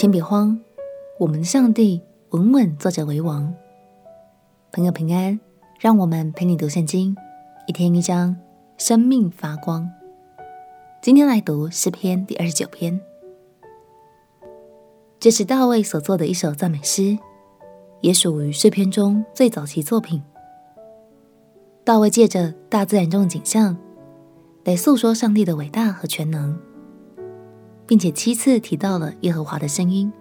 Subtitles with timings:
[0.00, 0.58] 请别慌，
[1.18, 3.54] 我们的上帝稳稳坐着为王。
[4.72, 5.38] 朋友平安，
[5.78, 7.14] 让我们陪你读圣经，
[7.66, 8.34] 一天一章，
[8.78, 9.86] 生命发光。
[11.02, 12.98] 今天来读诗篇第二十九篇，
[15.18, 17.18] 这是大卫所作的一首赞美诗，
[18.00, 20.22] 也属于诗篇中最早期作品。
[21.84, 23.76] 大卫借着大自然中的景象，
[24.64, 26.58] 来诉说上帝的伟大和全能。
[27.90, 30.12] 并且七次提到了耶和华的声音。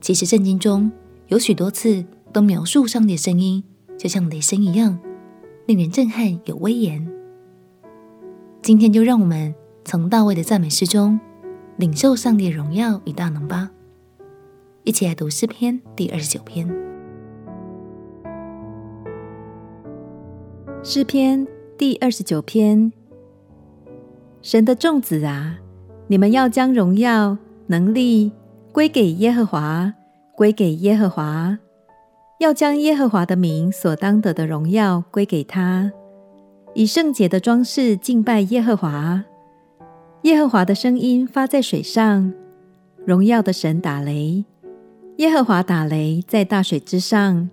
[0.00, 0.90] 其实圣经中
[1.26, 3.62] 有许多次都描述上帝的声音，
[3.98, 4.98] 就像雷声一样，
[5.66, 7.06] 令人震撼有威严。
[8.62, 11.20] 今天就让我们从大卫的赞美诗中
[11.76, 13.70] 领受上帝的荣耀与大能吧。
[14.84, 16.66] 一起来读诗篇第二十九篇。
[20.82, 21.46] 诗篇
[21.76, 22.90] 第二十九篇，
[24.40, 25.58] 神的众子啊！
[26.08, 28.30] 你们要将荣耀、能力
[28.70, 29.92] 归给耶和华，
[30.36, 31.58] 归给耶和华；
[32.38, 35.90] 要将耶和华的名所当得的荣耀归给他，
[36.74, 39.24] 以圣洁的装饰敬拜耶和华。
[40.22, 42.32] 耶和华的声音发在水上，
[43.04, 44.44] 荣耀的神打雷，
[45.16, 47.50] 耶和华打雷在大水之上。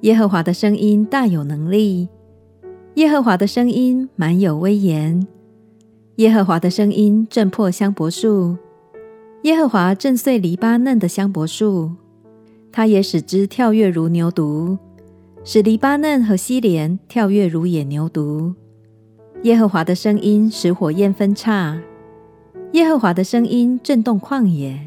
[0.00, 2.08] 耶和华的声音大有能力，
[2.94, 5.26] 耶和华的声音满有威严。
[6.20, 8.54] 耶和华的声音震破香柏树，
[9.44, 11.92] 耶和华震碎黎巴嫩的香柏树，
[12.70, 14.76] 他也使之跳跃如牛犊，
[15.44, 18.52] 使黎巴嫩和西连跳跃如野牛犊。
[19.44, 21.80] 耶和华的声音使火焰分叉，
[22.72, 24.78] 耶和华的声音震动旷野，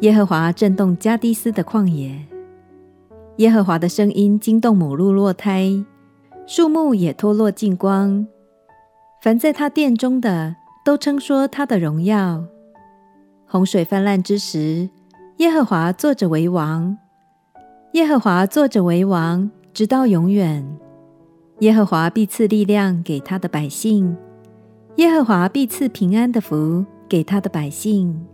[0.00, 2.18] 耶和华震动加低斯的旷野。
[3.36, 5.84] 耶和华的声音惊动母鹿落胎，
[6.46, 8.26] 树木也脱落净光。
[9.22, 12.42] 凡在他殿中的，都称说他的荣耀。
[13.46, 14.90] 洪水泛滥之时，
[15.36, 16.98] 耶和华坐着为王。
[17.92, 20.66] 耶和华坐着为王，直到永远。
[21.60, 24.16] 耶和华必赐力量给他的百姓，
[24.96, 28.26] 耶和华必赐平安的福给他的百姓。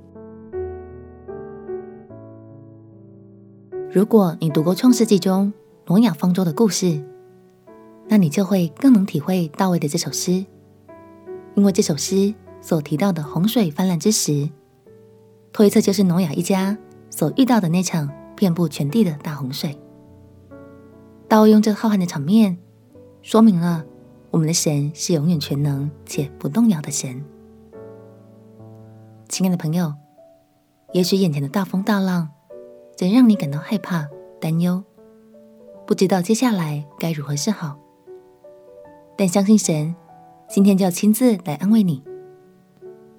[3.90, 5.52] 如果你读过创世纪中
[5.86, 6.98] 挪亚方舟的故事，
[8.06, 10.46] 那你就会更能体会大卫的这首诗。
[11.58, 14.48] 因为这首诗所提到的洪水泛滥之时，
[15.52, 16.78] 推测就是挪亚一家
[17.10, 19.76] 所遇到的那场遍布全地的大洪水。
[21.26, 22.56] 大卫用这浩瀚的场面，
[23.22, 23.84] 说明了
[24.30, 27.24] 我们的神是永远全能且不动摇的神。
[29.28, 29.92] 亲爱的朋友，
[30.92, 32.28] 也许眼前的大风大浪，
[32.96, 34.06] 真让你感到害怕、
[34.40, 34.84] 担忧，
[35.88, 37.76] 不知道接下来该如何是好。
[39.16, 39.96] 但相信神。
[40.48, 42.02] 今天就要亲自来安慰你，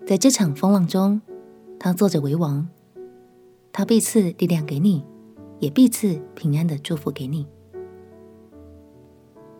[0.05, 1.21] 在这场风浪中，
[1.79, 2.67] 他坐着为王，
[3.71, 5.05] 他必赐力量给你，
[5.59, 7.45] 也必赐平安的祝福给你。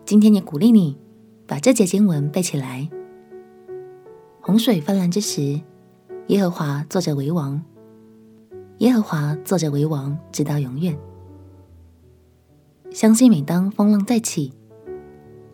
[0.04, 0.98] 今天也鼓励你
[1.46, 2.90] 把这节经文背起来。
[4.40, 5.60] 洪水泛滥之时，
[6.26, 7.62] 耶和华坐着为王，
[8.78, 10.98] 耶和华坐着为王，直到永远。
[12.90, 14.52] 相信每当风浪再起，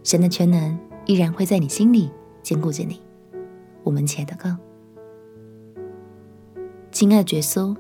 [0.03, 0.86] 神的全能。
[1.07, 2.11] 依然会在你心里
[2.43, 3.01] 坚固着你。
[3.83, 4.57] 我们亲爱的哥，
[6.91, 7.77] 亲爱的耶稣，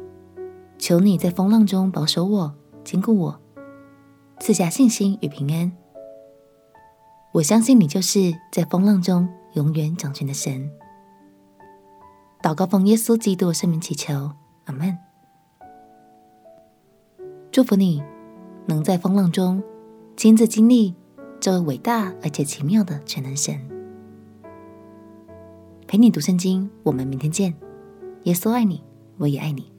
[0.78, 2.54] 求你在风浪中保守我、
[2.84, 3.40] 坚固我，
[4.38, 5.72] 赐下信心与平安。
[7.32, 10.70] 我相信你就是在风浪中永远掌权的神。
[12.40, 14.30] 祷告奉耶稣基督的圣名祈求，
[14.66, 14.96] 阿门。
[17.50, 18.02] 祝福你
[18.66, 19.62] 能在风浪中
[20.16, 20.94] 亲自经历。
[21.38, 23.60] 这位伟大而且奇妙的全能神，
[25.86, 26.68] 陪你读圣经。
[26.82, 27.54] 我们明天见。
[28.24, 28.82] 耶稣爱你，
[29.18, 29.75] 我也爱你。